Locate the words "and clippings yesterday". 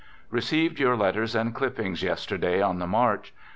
1.35-2.59